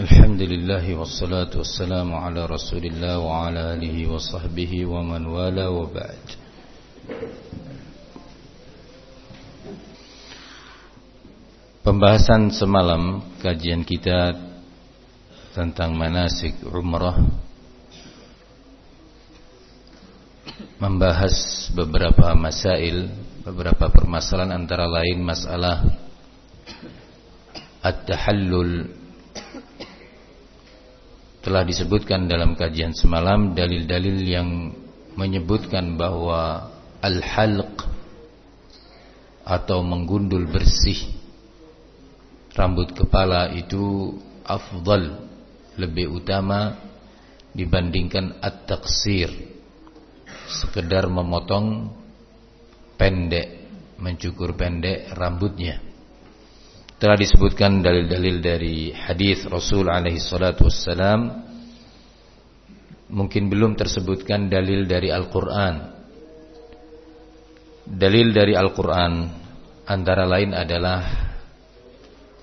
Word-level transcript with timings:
الحمد 0.00 0.42
لله 0.42 0.84
والصلاة 0.94 1.52
والسلام 1.56 2.08
على 2.14 2.46
رسول 2.46 2.84
الله 2.84 3.18
وعلى 3.18 3.60
آله 3.74 3.96
وصحبه 4.12 4.72
ومن 4.86 5.22
والاه 5.26 5.70
وبعد 5.70 6.24
Pembahasan 11.86 12.50
semalam 12.50 13.22
kajian 13.38 13.86
kita 13.86 14.34
tentang 15.54 15.94
manasik 15.94 16.58
umrah 16.66 17.14
membahas 20.82 21.70
beberapa 21.72 22.34
masail, 22.34 23.06
beberapa 23.46 23.86
permasalahan 23.86 24.58
antara 24.58 24.90
lain 24.90 25.22
masalah 25.22 25.86
at-tahallul 27.86 28.99
telah 31.51 31.67
disebutkan 31.67 32.31
dalam 32.31 32.55
kajian 32.55 32.95
semalam 32.95 33.51
dalil-dalil 33.51 34.23
yang 34.23 34.71
menyebutkan 35.19 35.99
bahwa 35.99 36.71
al-halq 37.03 37.91
atau 39.43 39.83
menggundul 39.83 40.47
bersih 40.47 41.11
rambut 42.55 42.95
kepala 42.95 43.51
itu 43.51 44.15
afdal 44.47 45.27
lebih 45.75 46.23
utama 46.23 46.79
dibandingkan 47.51 48.39
at-taqsir 48.39 49.27
sekedar 50.47 51.11
memotong 51.11 51.91
pendek 52.95 53.59
mencukur 53.99 54.55
pendek 54.55 55.11
rambutnya 55.19 55.83
telah 57.01 57.17
disebutkan 57.17 57.81
dalil-dalil 57.81 58.37
dari 58.45 58.93
hadis 58.93 59.49
Rasul 59.49 59.89
alaihi 59.89 60.21
salatu 60.21 60.69
wassalam. 60.69 61.49
Mungkin 63.09 63.49
belum 63.49 63.73
tersebutkan 63.73 64.53
dalil 64.53 64.85
dari 64.85 65.09
Al-Qur'an. 65.09 65.97
Dalil 67.89 68.29
dari 68.29 68.53
Al-Qur'an 68.53 69.33
antara 69.89 70.29
lain 70.29 70.53
adalah 70.53 71.01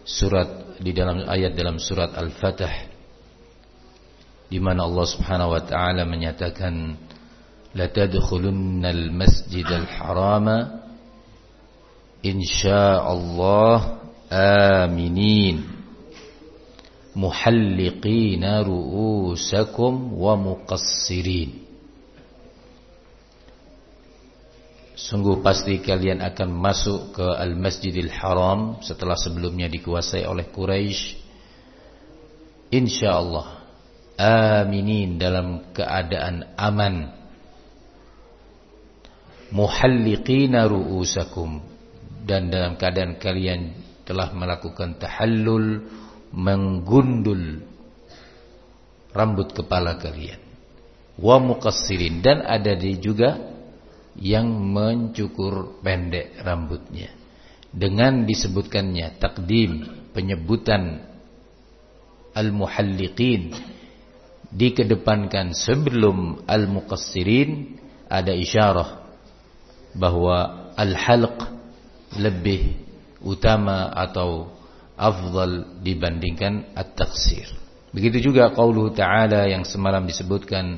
surat 0.03 0.75
di 0.83 0.91
dalam 0.91 1.23
ayat 1.23 1.55
dalam 1.55 1.79
surat 1.79 2.19
Al-Fatih 2.19 2.91
di 4.49 4.59
mana 4.59 4.89
Allah 4.89 5.07
Subhanahu 5.07 5.55
wa 5.55 5.63
taala 5.63 6.09
menyatakan 6.09 6.97
la 7.77 7.87
tadkhulunnal 7.93 9.13
masjidal 9.13 9.85
harama 9.85 10.89
insyaallah 12.25 14.08
aminin 14.31 15.79
محلقين 17.19 18.45
رؤوسكم 18.45 19.93
ومقصرين 20.15 21.51
Sungguh 24.99 25.39
pasti 25.47 25.79
kalian 25.79 26.19
akan 26.19 26.59
masuk 26.59 27.15
ke 27.15 27.23
Al-Masjidil 27.23 28.11
Haram 28.11 28.83
setelah 28.83 29.15
sebelumnya 29.15 29.71
dikuasai 29.71 30.27
oleh 30.27 30.51
Quraisy. 30.51 31.15
Insyaallah. 32.75 33.63
Aminin 34.19 35.23
dalam 35.23 35.71
keadaan 35.71 36.51
aman. 36.59 37.15
Muhalliqina 39.55 40.67
ru'usakum 40.67 41.63
dan 42.27 42.51
dalam 42.51 42.75
keadaan 42.75 43.23
kalian 43.23 43.79
telah 44.09 44.33
melakukan 44.33 44.97
tahallul 44.97 45.85
menggundul 46.33 47.61
rambut 49.13 49.53
kepala 49.53 50.01
kalian. 50.01 50.41
Wa 51.21 51.37
muqassirin. 51.37 52.25
Dan 52.25 52.41
ada 52.41 52.73
di 52.73 52.97
juga 52.97 53.37
yang 54.17 54.49
mencukur 54.49 55.85
pendek 55.85 56.41
rambutnya. 56.41 57.13
Dengan 57.69 58.25
disebutkannya 58.25 59.21
takdim 59.21 59.85
penyebutan 60.17 61.05
al-muhalliqin 62.33 63.53
dikedepankan 64.49 65.53
sebelum 65.53 66.49
al-muqassirin 66.49 67.77
ada 68.09 68.33
isyarah 68.33 69.05
bahwa 69.93 70.73
al-halq 70.81 71.37
lebih 72.17 72.88
utama 73.23 73.91
atau 73.95 74.53
afdal 74.99 75.83
dibandingkan 75.83 76.75
at-taqsir. 76.75 77.51
Begitu 77.95 78.31
juga 78.31 78.53
qauluhu 78.53 78.93
ta'ala 78.93 79.49
yang 79.49 79.65
semalam 79.65 80.05
disebutkan 80.05 80.77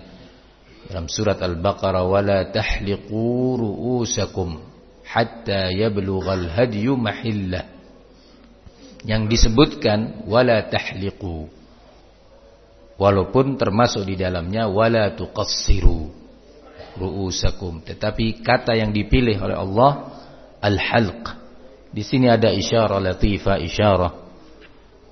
dalam 0.87 1.07
surat 1.11 1.41
Al-Baqarah 1.41 2.07
wala 2.07 2.47
tahliqu 2.53 3.59
ru'usakum 3.59 4.63
hatta 5.05 5.75
yablughal 5.75 6.47
hadyu 6.53 6.95
mahillah. 6.95 7.67
Yang 9.03 9.23
disebutkan 9.33 10.29
wala 10.29 10.61
tahliqu 10.69 11.49
walaupun 13.01 13.57
termasuk 13.57 14.05
di 14.05 14.21
dalamnya 14.21 14.69
wala 14.69 15.17
tuqassiru 15.17 16.13
ru'usakum 17.01 17.81
tetapi 17.81 18.45
kata 18.45 18.77
yang 18.77 18.93
dipilih 18.93 19.41
oleh 19.41 19.57
Allah 19.57 19.93
al-halq 20.61 21.40
di 21.91 22.03
sini 22.07 22.31
ada 22.31 22.55
isyarah 22.55 23.03
latifah 23.03 23.59
isyarah 23.59 24.13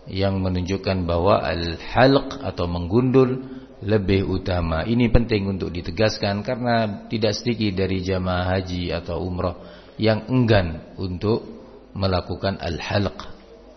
yang 0.08 0.40
menunjukkan 0.40 1.04
bahwa 1.04 1.42
al-halq 1.42 2.40
atau 2.40 2.64
menggundul 2.64 3.44
lebih 3.84 4.26
utama. 4.26 4.82
Ini 4.82 5.12
penting 5.12 5.46
untuk 5.46 5.70
ditegaskan 5.70 6.42
karena 6.42 7.06
tidak 7.06 7.36
sedikit 7.36 7.78
dari 7.84 8.02
jamaah 8.02 8.58
haji 8.58 8.90
atau 8.90 9.22
umrah 9.22 9.58
yang 10.00 10.26
enggan 10.30 10.96
untuk 10.96 11.44
melakukan 11.92 12.58
al-halq, 12.62 13.26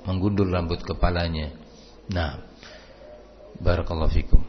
menggundul 0.08 0.50
rambut 0.50 0.82
kepalanya. 0.82 1.54
Nah, 2.10 2.42
barakallahu 3.60 4.14
fikum. 4.14 4.42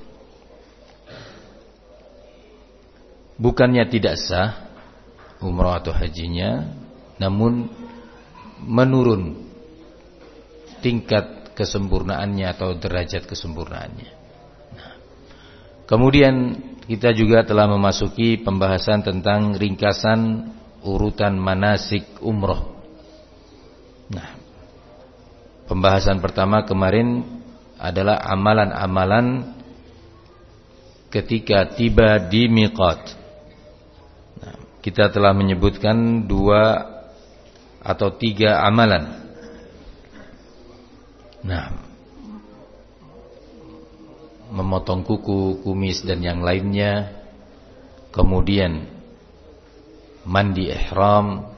Bukannya 3.42 3.88
tidak 3.90 4.20
sah 4.22 4.70
umrah 5.42 5.82
atau 5.82 5.90
hajinya, 5.90 6.68
namun 7.18 7.66
menurun 8.62 9.38
tingkat 10.82 11.54
kesempurnaannya 11.54 12.46
atau 12.50 12.74
derajat 12.74 13.28
kesempurnaannya. 13.28 14.10
Nah, 14.74 14.92
kemudian 15.86 16.34
kita 16.86 17.14
juga 17.14 17.46
telah 17.46 17.70
memasuki 17.70 18.42
pembahasan 18.42 19.06
tentang 19.06 19.54
ringkasan 19.54 20.50
urutan 20.82 21.38
manasik 21.38 22.02
umroh. 22.18 22.74
Nah, 24.10 24.34
pembahasan 25.70 26.18
pertama 26.18 26.66
kemarin 26.66 27.22
adalah 27.78 28.18
amalan-amalan 28.26 29.54
ketika 31.12 31.70
tiba 31.70 32.18
di 32.26 32.50
miqat. 32.50 33.00
Nah, 34.42 34.56
kita 34.82 35.12
telah 35.14 35.30
menyebutkan 35.30 36.26
dua 36.26 36.91
atau 37.82 38.14
tiga 38.14 38.62
amalan. 38.62 39.10
Nah, 41.42 41.74
memotong 44.54 45.02
kuku, 45.02 45.66
kumis 45.66 46.06
dan 46.06 46.22
yang 46.22 46.46
lainnya, 46.46 47.10
kemudian 48.14 48.86
mandi 50.22 50.70
ihram, 50.70 51.50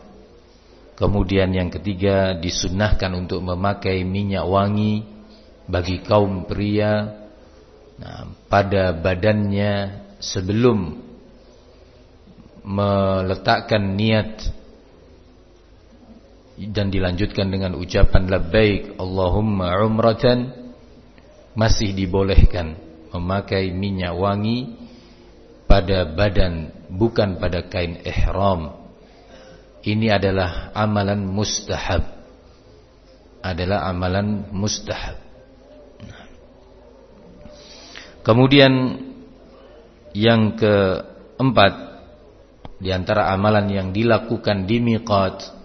kemudian 0.97 1.53
yang 1.53 1.69
ketiga 1.69 2.33
disunahkan 2.33 3.13
untuk 3.13 3.45
memakai 3.45 4.01
minyak 4.09 4.49
wangi 4.49 5.05
bagi 5.69 6.01
kaum 6.01 6.49
pria. 6.49 7.21
Nah, 7.95 8.27
pada 8.49 8.97
badannya 8.97 10.03
sebelum 10.19 10.99
meletakkan 12.65 13.93
niat 13.93 14.64
dan 16.55 16.91
dilanjutkan 16.91 17.51
dengan 17.51 17.75
ucapan 17.75 18.31
labbaik 18.31 18.95
Allahumma 19.03 19.75
umratan 19.83 20.55
masih 21.59 21.95
dibolehkan 21.95 22.79
memakai 23.11 23.75
minyak 23.75 24.15
wangi 24.15 24.75
pada 25.67 26.07
badan 26.07 26.71
bukan 26.91 27.39
pada 27.43 27.67
kain 27.67 27.99
ihram. 28.07 28.75
Ini 29.85 30.17
adalah 30.17 30.71
amalan 30.73 31.27
mustahab. 31.27 32.03
Adalah 33.45 33.91
amalan 33.93 34.49
mustahab. 34.55 35.21
Kemudian 38.25 38.73
yang 40.17 40.57
keempat 40.57 41.73
di 42.81 42.89
antara 42.89 43.29
amalan 43.37 43.69
yang 43.69 43.89
dilakukan 43.93 44.65
di 44.65 44.81
miqat 44.81 45.64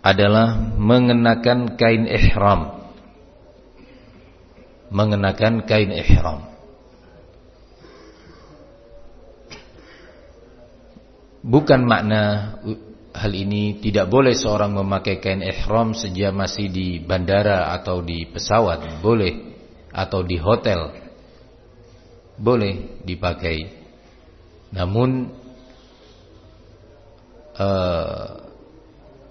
adalah 0.00 0.56
mengenakan 0.76 1.76
kain 1.76 2.08
ihram. 2.08 2.80
mengenakan 4.90 5.62
kain 5.70 5.94
ihram. 5.94 6.50
Bukan 11.40 11.86
makna 11.86 12.58
hal 13.14 13.32
ini 13.32 13.80
tidak 13.80 14.12
boleh 14.12 14.36
seorang 14.36 14.76
memakai 14.76 15.22
kain 15.22 15.40
ihram 15.40 15.96
sejak 15.96 16.34
masih 16.34 16.68
di 16.68 17.00
bandara 17.00 17.72
atau 17.80 18.04
di 18.04 18.28
pesawat, 18.28 19.00
boleh 19.00 19.34
atau 19.94 20.20
di 20.26 20.36
hotel. 20.36 20.90
Boleh 22.36 23.00
dipakai. 23.06 23.78
Namun 24.74 25.28
uh, 27.56 28.39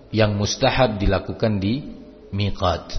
yang 0.09 0.33
mustahab 0.37 0.97
dilakukan 0.97 1.61
di 1.61 1.85
miqat. 2.33 2.97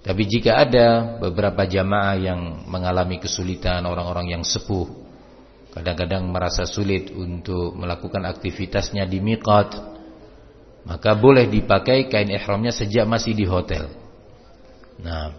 Tapi 0.00 0.22
jika 0.24 0.64
ada 0.64 1.20
beberapa 1.20 1.68
jamaah 1.68 2.16
yang 2.16 2.64
mengalami 2.68 3.20
kesulitan, 3.20 3.84
orang-orang 3.84 4.32
yang 4.32 4.44
sepuh 4.44 5.00
kadang-kadang 5.70 6.26
merasa 6.26 6.66
sulit 6.66 7.14
untuk 7.14 7.78
melakukan 7.78 8.26
aktivitasnya 8.26 9.06
di 9.06 9.22
miqat 9.22 9.78
maka 10.82 11.14
boleh 11.14 11.46
dipakai 11.46 12.10
kain 12.10 12.30
ihramnya 12.30 12.74
sejak 12.74 13.06
masih 13.06 13.38
di 13.38 13.46
hotel 13.46 13.86
nah 15.00 15.30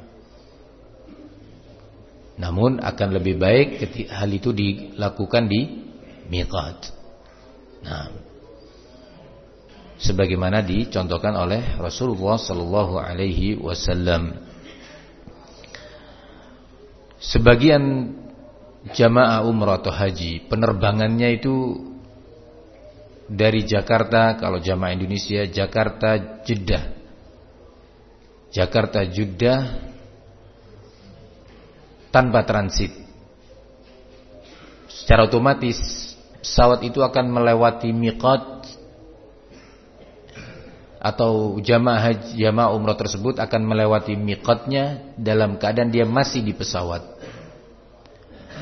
namun 2.40 2.80
akan 2.80 3.10
lebih 3.12 3.36
baik 3.38 3.68
hal 4.08 4.32
itu 4.32 4.56
dilakukan 4.56 5.52
di 5.52 5.62
miqat 6.32 6.80
nah 7.84 8.31
sebagaimana 10.02 10.66
dicontohkan 10.66 11.38
oleh 11.38 11.78
Rasulullah 11.78 12.42
sallallahu 12.42 12.98
alaihi 12.98 13.62
wasallam. 13.62 14.34
Sebagian 17.22 18.18
jamaah 18.98 19.46
umrah 19.46 19.78
atau 19.78 19.94
haji 19.94 20.50
penerbangannya 20.50 21.38
itu 21.38 21.54
dari 23.30 23.62
Jakarta 23.62 24.42
kalau 24.42 24.58
jamaah 24.58 24.98
Indonesia 24.98 25.46
Jakarta 25.46 26.42
Jeddah. 26.42 26.98
Jakarta 28.52 29.06
Jeddah 29.06 29.86
tanpa 32.10 32.42
transit. 32.44 32.92
Secara 34.92 35.30
otomatis 35.30 35.78
pesawat 36.42 36.84
itu 36.84 37.00
akan 37.00 37.32
melewati 37.32 37.94
miqat 37.94 38.81
atau 41.02 41.58
jamaah 41.58 42.38
jamaah 42.38 42.78
umrah 42.78 42.94
tersebut 42.94 43.42
akan 43.42 43.62
melewati 43.66 44.14
miqatnya 44.14 45.18
dalam 45.18 45.58
keadaan 45.58 45.90
dia 45.90 46.06
masih 46.06 46.46
di 46.46 46.54
pesawat 46.54 47.22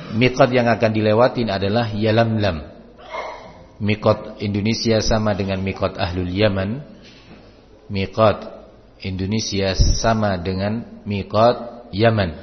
Mikot 0.09 0.49
yang 0.49 0.65
akan 0.65 0.89
dilewatin 0.89 1.53
adalah 1.53 1.93
Yalamlam. 1.93 2.65
Mikot 3.77 4.41
Indonesia 4.41 4.97
sama 5.05 5.37
dengan 5.37 5.61
mikot 5.61 6.01
Ahlul 6.01 6.33
Yaman. 6.33 6.81
Mikot 7.93 8.41
Indonesia 9.05 9.77
sama 9.77 10.41
dengan 10.41 11.01
mikot 11.05 11.89
Yaman, 11.93 12.35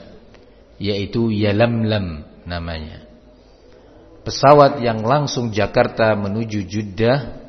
yaitu 0.79 1.35
Yalamlam 1.35 2.23
namanya. 2.47 3.03
Pesawat 4.23 4.83
yang 4.83 5.03
langsung 5.07 5.55
Jakarta 5.55 6.15
menuju 6.19 6.67
Jeddah 6.67 7.46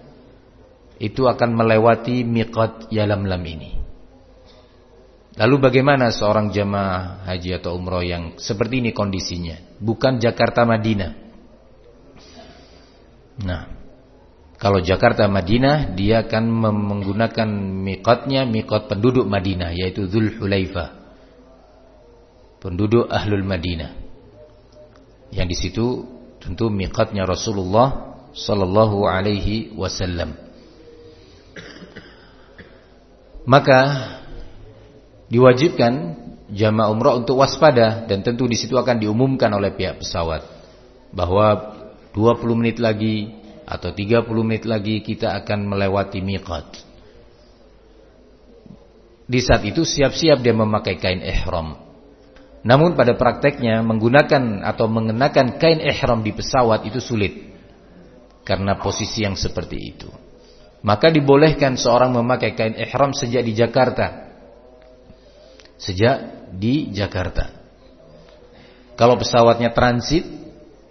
itu 0.98 1.30
akan 1.30 1.54
melewati 1.54 2.26
mikot 2.26 2.90
Yalamlam 2.90 3.44
ini. 3.46 3.72
Lalu 5.38 5.70
bagaimana 5.70 6.10
seorang 6.10 6.50
jamaah 6.50 7.30
haji 7.30 7.62
atau 7.62 7.78
umroh 7.78 8.02
yang 8.02 8.42
seperti 8.42 8.82
ini 8.82 8.90
kondisinya? 8.90 9.78
Bukan 9.78 10.18
Jakarta 10.18 10.66
Madinah. 10.66 11.14
Nah, 13.46 13.70
kalau 14.58 14.82
Jakarta 14.82 15.30
Madinah 15.30 15.94
dia 15.94 16.26
akan 16.26 16.50
menggunakan 16.66 17.50
mikotnya 17.86 18.50
mikot 18.50 18.90
penduduk 18.90 19.30
Madinah 19.30 19.78
yaitu 19.78 20.10
Dhul 20.10 20.34
Hulaifah. 20.42 20.98
Penduduk 22.58 23.06
Ahlul 23.06 23.46
Madinah. 23.46 23.94
Yang 25.30 25.48
di 25.54 25.58
situ 25.62 25.86
tentu 26.42 26.74
mikotnya 26.74 27.30
Rasulullah 27.30 28.18
sallallahu 28.34 29.06
alaihi 29.06 29.78
wasallam. 29.78 30.47
Maka 33.48 33.80
diwajibkan 35.32 36.20
jamaah 36.52 36.92
umrah 36.92 37.16
untuk 37.16 37.40
waspada 37.40 38.04
dan 38.04 38.20
tentu 38.20 38.44
di 38.44 38.60
situ 38.60 38.76
akan 38.76 39.00
diumumkan 39.00 39.48
oleh 39.56 39.72
pihak 39.72 40.04
pesawat 40.04 40.44
bahwa 41.16 41.80
20 42.12 42.60
menit 42.60 42.78
lagi 42.84 43.32
atau 43.64 43.96
30 43.96 44.28
menit 44.44 44.68
lagi 44.68 45.00
kita 45.00 45.32
akan 45.44 45.64
melewati 45.64 46.20
miqat. 46.20 46.84
Di 49.28 49.40
saat 49.44 49.64
itu 49.64 49.84
siap-siap 49.84 50.40
dia 50.40 50.56
memakai 50.56 51.00
kain 51.00 51.20
ihram. 51.20 51.76
Namun 52.68 53.00
pada 53.00 53.16
prakteknya 53.16 53.80
menggunakan 53.80 54.64
atau 54.64 54.92
mengenakan 54.92 55.56
kain 55.56 55.80
ihram 55.80 56.20
di 56.20 56.36
pesawat 56.36 56.84
itu 56.84 57.00
sulit 57.00 57.48
karena 58.44 58.76
posisi 58.80 59.24
yang 59.24 59.40
seperti 59.40 59.78
itu. 59.80 60.27
Maka 60.86 61.10
dibolehkan 61.10 61.76
seorang 61.76 62.14
memakai 62.14 62.54
kain 62.54 62.78
ihram 62.78 63.12
sejak 63.12 63.42
di 63.42 63.54
Jakarta 63.58 64.28
sejak 65.78 66.50
di 66.58 66.90
Jakarta. 66.92 67.54
Kalau 68.98 69.14
pesawatnya 69.16 69.72
transit, 69.78 70.26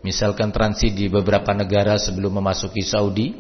misalkan 0.07 0.55
transit 0.55 0.95
di 0.95 1.11
beberapa 1.11 1.51
negara 1.51 1.99
sebelum 1.99 2.39
memasuki 2.39 2.87
Saudi, 2.87 3.35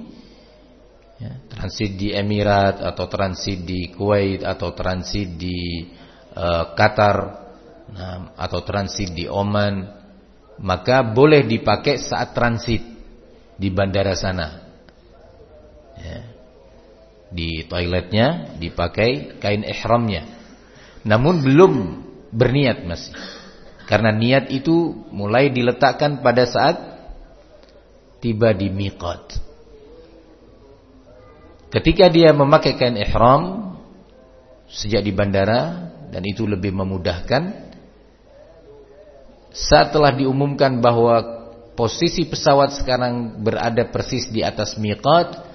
ya, 1.23 1.39
transit 1.47 1.95
di 1.95 2.11
Emirat 2.11 2.83
atau 2.83 3.07
transit 3.07 3.63
di 3.63 3.95
Kuwait 3.95 4.43
atau 4.43 4.75
transit 4.75 5.39
di 5.39 5.87
uh, 6.35 6.75
Qatar 6.75 7.17
nah, 7.95 8.35
atau 8.35 8.67
transit 8.67 9.15
di 9.15 9.31
Oman, 9.31 9.87
maka 10.59 11.07
boleh 11.07 11.47
dipakai 11.47 12.03
saat 12.03 12.35
transit 12.35 12.83
di 13.55 13.71
bandara 13.71 14.19
sana. 14.19 14.67
Ya. 15.97 16.36
Di 17.26 17.67
toiletnya 17.67 18.55
dipakai 18.58 19.38
kain 19.43 19.67
ihramnya 19.67 20.37
namun 21.06 21.38
belum 21.38 21.75
berniat 22.34 22.82
masih. 22.82 23.14
Karena 23.87 24.11
niat 24.11 24.50
itu 24.50 25.06
mulai 25.14 25.54
diletakkan 25.54 26.18
pada 26.18 26.42
saat 26.42 26.76
tiba 28.18 28.50
di 28.50 28.66
miqat. 28.66 29.38
Ketika 31.71 32.11
dia 32.11 32.35
memakai 32.35 32.75
kain 32.75 32.99
ihram 32.99 33.75
sejak 34.66 35.06
di 35.06 35.14
bandara 35.14 35.95
dan 36.11 36.26
itu 36.26 36.42
lebih 36.42 36.75
memudahkan 36.75 37.71
saat 39.54 39.95
telah 39.95 40.11
diumumkan 40.11 40.83
bahwa 40.83 41.47
posisi 41.78 42.26
pesawat 42.26 42.75
sekarang 42.83 43.38
berada 43.47 43.87
persis 43.87 44.26
di 44.26 44.42
atas 44.42 44.75
miqat 44.75 45.46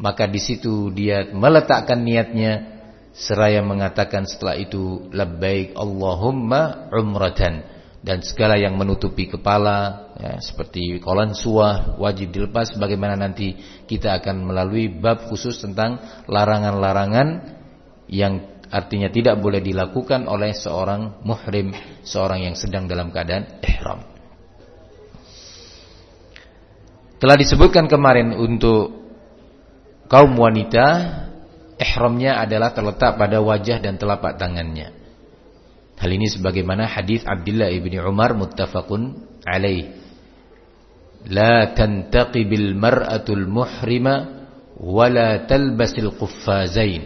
maka 0.00 0.24
di 0.24 0.40
situ 0.40 0.88
dia 0.90 1.28
meletakkan 1.28 2.00
niatnya 2.00 2.80
seraya 3.12 3.60
mengatakan 3.60 4.24
setelah 4.24 4.56
itu 4.56 5.12
labbaik 5.12 5.76
Allahumma 5.76 6.88
umratan. 6.88 7.78
Dan 8.00 8.24
segala 8.24 8.56
yang 8.56 8.80
menutupi 8.80 9.28
kepala 9.28 10.08
ya, 10.16 10.40
seperti 10.40 11.04
kolan 11.04 11.36
suah 11.36 12.00
wajib 12.00 12.32
dilepas 12.32 12.72
bagaimana 12.80 13.12
nanti 13.12 13.52
kita 13.84 14.16
akan 14.16 14.48
melalui 14.48 14.88
bab 14.88 15.28
khusus 15.28 15.60
tentang 15.60 16.00
larangan-larangan 16.24 17.60
yang 18.08 18.64
artinya 18.72 19.12
tidak 19.12 19.36
boleh 19.36 19.60
dilakukan 19.60 20.24
oleh 20.32 20.56
seorang 20.56 21.20
muhrim 21.28 21.76
seorang 22.00 22.48
yang 22.48 22.56
sedang 22.56 22.88
dalam 22.88 23.12
keadaan 23.12 23.60
ihram. 23.68 24.00
Telah 27.20 27.36
disebutkan 27.36 27.84
kemarin 27.84 28.32
untuk 28.32 28.99
kaum 30.10 30.34
wanita 30.34 30.86
ihramnya 31.78 32.42
adalah 32.42 32.74
terletak 32.74 33.14
pada 33.16 33.38
wajah 33.38 33.78
dan 33.78 33.94
telapak 33.96 34.36
tangannya. 34.36 34.92
Hal 35.96 36.10
ini 36.10 36.26
sebagaimana 36.26 36.90
hadis 36.90 37.22
Abdullah 37.22 37.70
ibni 37.70 37.96
Umar 38.02 38.34
muttafaqun 38.34 39.22
alaih. 39.46 39.96
La 41.28 41.76
tantaqibil 41.76 42.72
mar'atul 42.72 43.44
muhrima 43.44 44.48
wa 44.80 45.06
la 45.12 45.44
talbasil 45.44 46.16
quffazain. 46.16 47.04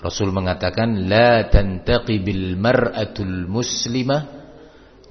Rasul 0.00 0.32
mengatakan 0.32 1.08
la 1.08 1.44
tantaqibil 1.52 2.56
mar'atul 2.56 3.44
muslimah 3.44 4.22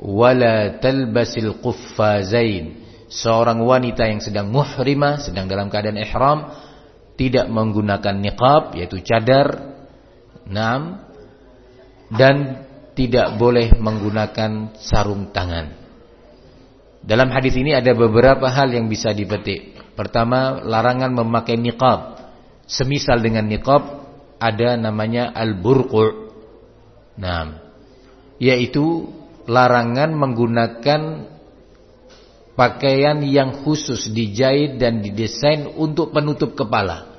wa 0.01 0.30
la 0.34 0.82
talbasil 0.82 1.62
quffazain. 1.62 2.85
Seorang 3.05 3.62
wanita 3.62 4.09
yang 4.09 4.21
sedang 4.21 4.50
muhrimah, 4.50 5.21
sedang 5.21 5.45
dalam 5.45 5.69
keadaan 5.69 6.01
ihram, 6.01 6.39
tidak 7.15 7.45
menggunakan 7.47 8.15
niqab 8.17 8.74
yaitu 8.75 9.01
cadar. 9.05 9.77
Naam. 10.50 11.01
Dan 12.09 12.65
tidak 12.95 13.35
boleh 13.41 13.75
menggunakan 13.75 14.77
sarung 14.77 15.33
tangan. 15.33 15.74
Dalam 17.05 17.29
hadis 17.29 17.53
ini 17.53 17.77
ada 17.77 17.93
beberapa 17.93 18.50
hal 18.50 18.74
yang 18.74 18.89
bisa 18.89 19.13
dipetik. 19.13 19.77
Pertama, 19.93 20.62
larangan 20.65 21.13
memakai 21.13 21.57
niqab. 21.57 22.17
Semisal 22.65 23.21
dengan 23.21 23.45
niqab 23.45 24.05
ada 24.41 24.74
namanya 24.74 25.29
al-burqu'. 25.33 26.33
Nah, 27.21 27.62
yaitu 28.41 29.07
larangan 29.45 30.12
menggunakan 30.17 31.01
pakaian 32.55 33.19
yang 33.21 33.63
khusus 33.63 34.07
dijahit 34.09 34.79
dan 34.79 35.03
didesain 35.03 35.67
untuk 35.75 36.15
penutup 36.15 36.55
kepala. 36.55 37.12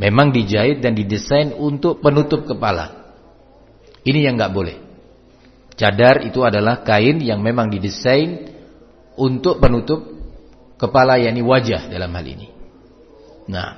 Memang 0.00 0.32
dijahit 0.32 0.80
dan 0.80 0.96
didesain 0.96 1.52
untuk 1.52 2.00
penutup 2.00 2.48
kepala. 2.48 3.12
Ini 4.00 4.30
yang 4.30 4.40
nggak 4.40 4.54
boleh. 4.54 4.78
Cadar 5.76 6.24
itu 6.24 6.40
adalah 6.40 6.80
kain 6.80 7.20
yang 7.20 7.44
memang 7.44 7.68
didesain 7.68 8.48
untuk 9.20 9.60
penutup 9.60 10.00
kepala 10.80 11.20
yakni 11.20 11.44
wajah 11.44 11.92
dalam 11.92 12.08
hal 12.16 12.24
ini. 12.24 12.48
Nah, 13.52 13.76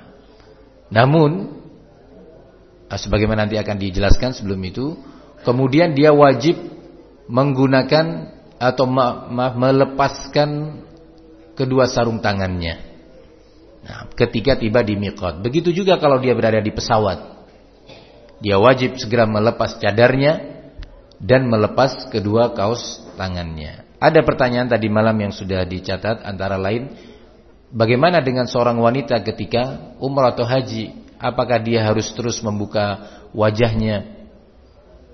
namun 0.93 1.59
ah, 2.87 2.99
sebagaimana 3.01 3.49
nanti 3.49 3.59
akan 3.59 3.77
dijelaskan 3.83 4.31
sebelum 4.37 4.63
itu, 4.63 4.95
kemudian 5.43 5.99
dia 5.99 6.15
wajib 6.15 6.55
menggunakan 7.27 8.31
atau 8.63 8.87
melepaskan 8.87 10.79
kedua 11.59 11.91
sarung 11.91 12.23
tangannya. 12.23 12.79
Nah, 13.83 14.07
ketika 14.15 14.55
tiba 14.55 14.87
di 14.87 14.95
miqat. 14.95 15.43
Begitu 15.43 15.75
juga 15.75 15.99
kalau 15.99 16.23
dia 16.23 16.31
berada 16.39 16.63
di 16.63 16.71
pesawat. 16.71 17.43
Dia 18.39 18.63
wajib 18.63 18.95
segera 19.03 19.27
melepas 19.27 19.83
cadarnya 19.83 20.63
dan 21.19 21.51
melepas 21.51 22.07
kedua 22.11 22.55
kaos 22.55 23.03
tangannya. 23.19 23.83
Ada 23.99 24.23
pertanyaan 24.23 24.71
tadi 24.71 24.87
malam 24.91 25.15
yang 25.19 25.35
sudah 25.35 25.63
dicatat 25.67 26.27
antara 26.27 26.59
lain 26.59 26.91
bagaimana 27.71 28.19
dengan 28.19 28.51
seorang 28.51 28.79
wanita 28.79 29.23
ketika 29.23 29.95
umrah 30.03 30.35
atau 30.35 30.47
haji? 30.47 31.03
Apakah 31.23 31.63
dia 31.63 31.87
harus 31.87 32.11
terus 32.19 32.43
membuka 32.43 32.99
wajahnya 33.31 34.27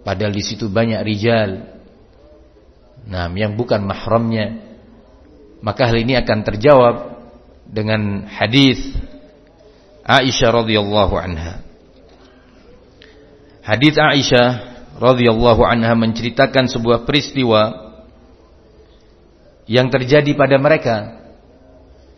padahal 0.05 0.33
di 0.33 0.41
situ 0.41 0.73
banyak 0.73 1.01
rijal? 1.05 1.78
Nah, 3.07 3.31
yang 3.37 3.55
bukan 3.55 3.85
mahramnya. 3.87 4.65
Maka 5.63 5.91
hal 5.91 5.97
ini 6.03 6.15
akan 6.19 6.39
terjawab 6.47 6.97
dengan 7.69 8.25
hadis 8.31 8.79
Aisyah 10.09 10.65
radhiyallahu 10.65 11.15
anha. 11.21 11.61
Hadis 13.61 14.01
Aisyah 14.01 14.49
radhiyallahu 14.97 15.61
anha 15.67 15.93
menceritakan 15.93 16.73
sebuah 16.73 17.05
peristiwa 17.05 17.93
yang 19.69 19.93
terjadi 19.93 20.33
pada 20.33 20.57
mereka. 20.57 20.97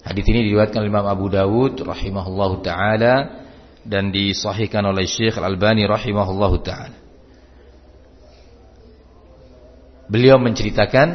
Hadis 0.06 0.24
ini 0.30 0.46
diriwayatkan 0.46 0.86
Imam 0.86 1.04
Abu 1.04 1.26
Dawud 1.28 1.82
rahimahullahu 1.82 2.62
taala 2.62 3.42
dan 3.82 4.14
disahihkan 4.14 4.86
oleh 4.86 5.04
Syekh 5.10 5.36
Al-Albani 5.36 5.84
rahimahullahu 5.84 6.62
taala. 6.62 6.99
Beliau 10.10 10.42
menceritakan 10.42 11.08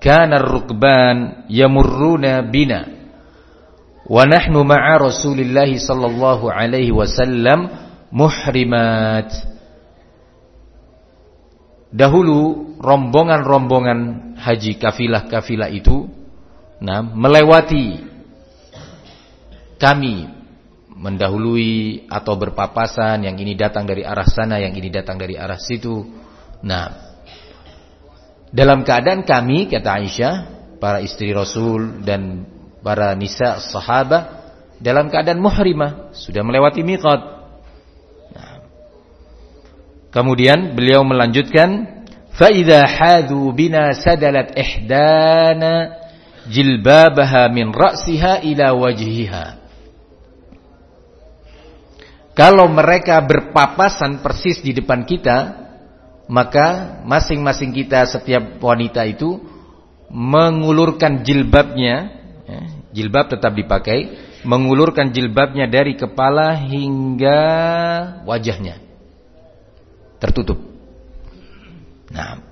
kana 0.00 0.40
ar-rukban 0.40 1.44
yamurruna 1.52 2.40
bina 2.48 2.88
wa 4.08 4.24
nahnu 4.24 4.64
ma'a 4.64 4.96
Rasulillah 4.96 5.68
sallallahu 5.68 6.48
alaihi 6.48 6.88
wasallam 6.88 7.68
muhrimat. 8.08 9.28
Dahulu 11.92 12.76
rombongan-rombongan 12.80 14.32
haji 14.40 14.80
kafilah-kafilah 14.80 15.68
itu 15.72 16.08
nah 16.78 17.02
melewati 17.02 18.06
kami 19.82 20.30
mendahului 20.98 22.06
atau 22.10 22.34
berpapasan 22.34 23.22
yang 23.22 23.36
ini 23.38 23.54
datang 23.54 23.86
dari 23.86 24.02
arah 24.02 24.26
sana 24.26 24.58
yang 24.58 24.74
ini 24.74 24.90
datang 24.90 25.14
dari 25.14 25.38
arah 25.38 25.56
situ. 25.56 26.02
Nah, 26.66 27.07
dalam 28.48 28.80
keadaan 28.80 29.28
kami 29.28 29.68
kata 29.68 29.88
Aisyah, 30.00 30.34
para 30.78 31.02
istri 31.04 31.34
Rasul 31.34 32.00
dan 32.06 32.46
para 32.80 33.12
nisa 33.12 33.60
sahabat 33.60 34.38
dalam 34.78 35.10
keadaan 35.10 35.42
muhrimah, 35.42 36.14
sudah 36.14 36.40
melewati 36.46 36.86
miqat. 36.86 37.20
Nah. 38.32 38.56
Kemudian 40.14 40.72
beliau 40.78 41.02
melanjutkan, 41.02 42.00
"Fa 42.32 42.48
idza 42.48 42.86
hadu 42.86 43.50
bina 43.52 43.90
sadalat 43.92 44.54
ihdana 44.54 45.98
jilbabaha 46.46 47.50
min 47.50 47.74
ra'siha 47.74 48.46
ila 48.46 48.72
wajhiha." 48.72 49.46
Kalau 52.38 52.70
mereka 52.70 53.18
berpapasan 53.18 54.22
persis 54.22 54.62
di 54.62 54.70
depan 54.70 55.02
kita, 55.02 55.67
maka 56.28 57.00
masing-masing 57.08 57.72
kita 57.72 58.04
setiap 58.04 58.60
wanita 58.60 59.08
itu 59.08 59.40
mengulurkan 60.12 61.24
jilbabnya 61.24 61.96
ya, 62.44 62.60
jilbab 62.92 63.32
tetap 63.32 63.56
dipakai 63.56 64.28
mengulurkan 64.44 65.10
jilbabnya 65.10 65.66
dari 65.66 65.96
kepala 65.96 66.54
hingga 66.54 67.40
wajahnya. 68.28 68.78
Tertutup. 70.20 70.60
Nah. 72.12 72.44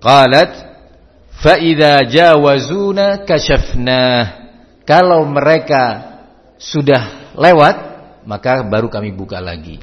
Qalat 0.00 0.50
fa 1.44 1.60
idza 1.60 2.08
jawazuna 2.08 3.28
kashafna 3.28 4.32
kalau 4.88 5.28
mereka 5.28 6.16
sudah 6.56 7.32
lewat 7.36 7.76
maka 8.24 8.64
baru 8.64 8.88
kami 8.88 9.12
buka 9.12 9.44
lagi. 9.44 9.76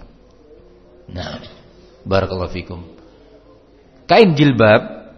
Nah 1.14 1.57
barakallahu 2.08 2.56
fikum 2.56 2.80
kain 4.08 4.32
jilbab 4.34 5.12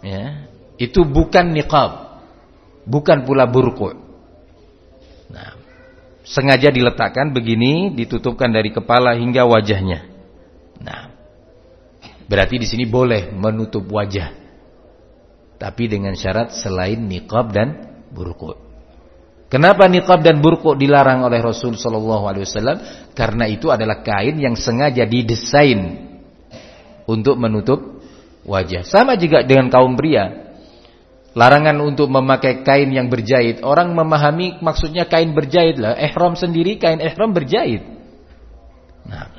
ya 0.00 0.52
itu 0.82 1.06
bukan 1.06 1.54
niqab, 1.54 2.18
bukan 2.90 3.22
pula 3.22 3.46
burku. 3.46 3.94
Nah, 5.30 5.54
sengaja 6.26 6.74
diletakkan 6.74 7.30
begini, 7.30 7.94
ditutupkan 7.94 8.50
dari 8.50 8.74
kepala 8.74 9.14
hingga 9.14 9.46
wajahnya. 9.46 10.02
Nah, 10.82 11.14
berarti 12.26 12.58
di 12.58 12.66
sini 12.66 12.84
boleh 12.88 13.30
menutup 13.30 13.86
wajah, 13.86 14.34
tapi 15.62 15.86
dengan 15.86 16.18
syarat 16.18 16.50
selain 16.50 16.98
niqab 16.98 17.54
dan 17.54 17.68
burku. 18.10 18.58
Kenapa 19.46 19.86
niqab 19.86 20.24
dan 20.24 20.40
burku 20.42 20.74
dilarang 20.74 21.28
oleh 21.28 21.38
Rasul 21.44 21.76
Shallallahu 21.76 22.24
Alaihi 22.24 22.48
Wasallam? 22.48 22.78
Karena 23.12 23.44
itu 23.44 23.68
adalah 23.68 24.00
kain 24.00 24.40
yang 24.40 24.56
sengaja 24.56 25.04
didesain 25.04 26.11
untuk 27.12 27.36
menutup 27.36 28.00
wajah. 28.48 28.88
Sama 28.88 29.20
juga 29.20 29.44
dengan 29.44 29.68
kaum 29.68 29.94
pria. 29.94 30.54
Larangan 31.32 31.80
untuk 31.80 32.12
memakai 32.12 32.60
kain 32.60 32.92
yang 32.92 33.08
berjahit. 33.08 33.64
Orang 33.64 33.96
memahami 33.96 34.60
maksudnya 34.60 35.08
kain 35.08 35.32
berjahit 35.32 35.80
lah. 35.80 35.96
Ihram 35.96 36.36
sendiri 36.36 36.76
kain 36.76 37.00
ihram 37.00 37.32
berjahit. 37.32 37.84
Nah, 39.08 39.32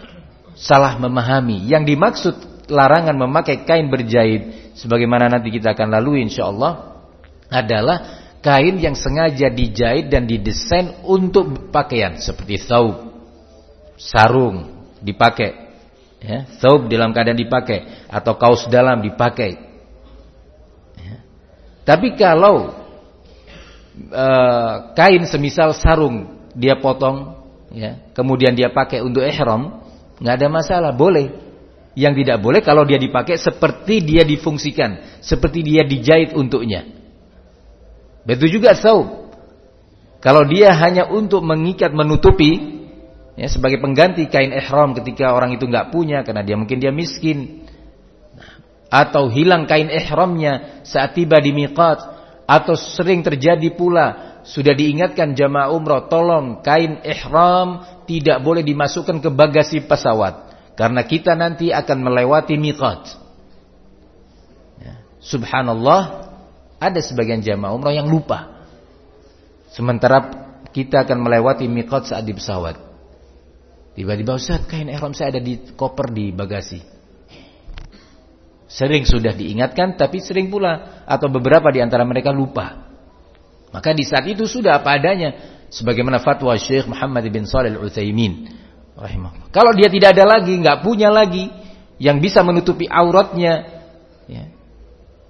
salah 0.57 0.97
memahami. 0.97 1.69
Yang 1.69 1.83
dimaksud 1.93 2.35
larangan 2.69 3.13
memakai 3.13 3.61
kain 3.67 3.93
berjahit 3.93 4.73
sebagaimana 4.73 5.29
nanti 5.29 5.53
kita 5.53 5.77
akan 5.77 5.93
lalui 5.93 6.25
insyaallah 6.25 6.97
adalah 7.53 7.97
kain 8.43 8.75
yang 8.81 8.97
sengaja 8.97 9.53
dijahit 9.53 10.09
dan 10.09 10.25
didesain 10.25 11.05
untuk 11.05 11.71
pakaian 11.71 12.19
seperti 12.19 12.59
saub, 12.59 13.13
sarung 13.95 14.89
dipakai, 14.99 15.62
ya, 16.23 16.47
saub 16.63 16.87
dalam 16.87 17.11
keadaan 17.11 17.37
dipakai 17.37 18.07
atau 18.07 18.33
kaos 18.39 18.71
dalam 18.71 19.03
dipakai 19.03 19.73
tapi 21.83 22.15
kalau 22.15 22.71
e, 23.93 24.27
kain 24.95 25.23
semisal 25.27 25.75
sarung 25.75 26.47
dia 26.55 26.79
potong, 26.79 27.43
ya, 27.75 27.99
kemudian 28.15 28.55
dia 28.55 28.71
pakai 28.71 29.03
untuk 29.03 29.23
ihram, 29.23 29.83
nggak 30.19 30.35
ada 30.39 30.47
masalah, 30.47 30.91
boleh. 30.95 31.43
Yang 31.93 32.25
tidak 32.25 32.41
boleh 32.41 32.65
kalau 32.65 32.89
dia 32.89 32.97
dipakai 32.97 33.37
seperti 33.37 34.01
dia 34.01 34.25
difungsikan, 34.25 35.21
seperti 35.21 35.61
dia 35.61 35.85
dijahit 35.85 36.33
untuknya. 36.33 36.89
Betul 38.25 38.49
juga 38.49 38.73
saub. 38.73 39.29
Kalau 40.17 40.47
dia 40.47 40.73
hanya 40.73 41.05
untuk 41.11 41.43
mengikat 41.45 41.93
menutupi, 41.93 42.81
ya, 43.39 43.47
sebagai 43.49 43.81
pengganti 43.81 44.29
kain 44.29 44.53
ihram 44.53 44.93
ketika 44.97 45.33
orang 45.33 45.53
itu 45.53 45.65
nggak 45.65 45.89
punya 45.89 46.21
karena 46.21 46.41
dia 46.45 46.55
mungkin 46.57 46.77
dia 46.77 46.93
miskin, 46.93 47.63
atau 48.93 49.25
hilang 49.33 49.65
kain 49.65 49.89
ihramnya 49.89 50.85
saat 50.85 51.17
tiba 51.17 51.41
di 51.41 51.49
miqat 51.49 51.97
atau 52.45 52.77
sering 52.77 53.25
terjadi 53.25 53.73
pula 53.73 54.37
sudah 54.45 54.75
diingatkan 54.77 55.33
jamaah 55.33 55.73
umrah 55.73 56.05
tolong 56.05 56.61
kain 56.61 57.01
ihram 57.01 57.81
tidak 58.05 58.43
boleh 58.43 58.61
dimasukkan 58.61 59.23
ke 59.23 59.29
bagasi 59.33 59.81
pesawat 59.81 60.53
Karena 60.73 61.05
kita 61.05 61.37
nanti 61.37 61.69
akan 61.69 62.01
melewati 62.01 62.57
miqat. 62.57 63.13
Ya. 64.81 65.05
Subhanallah, 65.21 66.33
ada 66.81 66.97
sebagian 66.97 67.45
jamaah 67.45 67.77
umrah 67.77 67.93
yang 67.93 68.09
lupa. 68.09 68.65
Sementara 69.69 70.33
kita 70.73 71.05
akan 71.05 71.21
melewati 71.21 71.69
miqat 71.69 72.09
saat 72.09 72.25
di 72.25 72.33
pesawat. 72.33 72.92
Tiba-tiba 73.93 74.41
Ustaz, 74.41 74.65
kain 74.65 74.89
ihram 74.89 75.13
saya 75.13 75.37
ada 75.37 75.41
di 75.41 75.73
koper 75.77 76.09
di 76.09 76.33
bagasi. 76.33 76.81
Sering 78.65 79.05
sudah 79.05 79.37
diingatkan 79.37 79.93
tapi 79.93 80.17
sering 80.17 80.49
pula 80.49 81.05
atau 81.05 81.29
beberapa 81.29 81.69
di 81.69 81.77
antara 81.77 82.01
mereka 82.01 82.33
lupa. 82.33 82.89
Maka 83.69 83.93
di 83.93 84.01
saat 84.01 84.25
itu 84.25 84.49
sudah 84.49 84.81
apa 84.81 84.97
adanya 84.97 85.29
sebagaimana 85.69 86.17
fatwa 86.17 86.57
Syekh 86.57 86.89
Muhammad 86.89 87.25
bin 87.29 87.45
Shalih 87.45 87.77
Al-Utsaimin. 87.77 88.49
Kalau 89.49 89.73
dia 89.73 89.89
tidak 89.89 90.17
ada 90.17 90.37
lagi, 90.37 90.53
nggak 90.57 90.85
punya 90.85 91.09
lagi 91.09 91.49
yang 91.97 92.21
bisa 92.21 92.45
menutupi 92.45 92.85
auratnya 92.85 93.81
ya, 94.29 94.45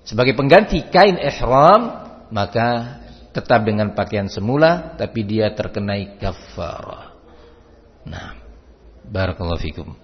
sebagai 0.04 0.36
pengganti 0.36 0.92
kain 0.92 1.16
ihram, 1.16 2.12
maka 2.32 3.00
tetap 3.32 3.64
dengan 3.64 3.96
pakaian 3.96 4.28
semula 4.28 4.96
tapi 5.00 5.24
dia 5.24 5.52
terkenai 5.56 6.20
kafarah. 6.20 7.16
Nah, 8.04 8.43
barakallahu 9.08 9.60
fikum. 9.60 9.96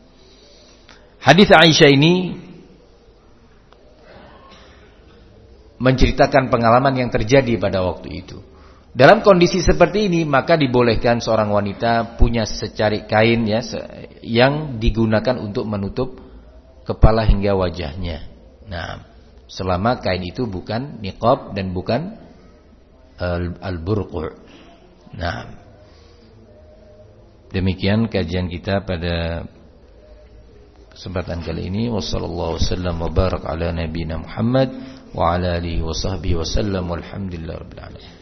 Hadis 1.20 1.52
Aisyah 1.52 1.92
ini 1.92 2.40
menceritakan 5.80 6.52
pengalaman 6.52 6.96
yang 6.96 7.10
terjadi 7.12 7.56
pada 7.60 7.84
waktu 7.84 8.24
itu. 8.24 8.40
Dalam 8.90 9.22
kondisi 9.22 9.62
seperti 9.62 10.10
ini 10.12 10.26
maka 10.26 10.58
dibolehkan 10.58 11.22
seorang 11.22 11.54
wanita 11.54 12.18
punya 12.20 12.44
secari 12.44 13.06
kain 13.06 13.46
ya 13.46 13.62
yang 14.26 14.82
digunakan 14.82 15.40
untuk 15.40 15.70
menutup 15.70 16.20
kepala 16.84 17.24
hingga 17.24 17.54
wajahnya. 17.54 18.26
Nah, 18.66 19.06
selama 19.46 20.02
kain 20.02 20.26
itu 20.26 20.50
bukan 20.50 21.00
niqab 21.06 21.54
dan 21.54 21.72
bukan 21.72 22.18
al-burqu'. 23.62 24.36
Nah, 25.16 25.59
demikian 27.50 28.10
kajian 28.10 28.50
kita 28.50 28.86
pada 28.86 29.46
kesempatan 30.94 31.42
kali 31.42 31.70
ini. 31.72 31.88
Wasallallahu 31.88 32.60
wasallam 32.60 32.96
wa 33.00 33.10
barak 33.10 33.44
ala 33.48 33.72
nabiyina 33.72 34.20
Muhammad 34.20 34.70
wa 35.16 35.34
ala 35.34 35.58
alihi 35.58 35.82
wa 35.82 35.96
sahbihi 35.96 36.38
wasallam 36.38 36.86
walhamdulillahirabbil 36.86 37.82
alamin 37.82 38.19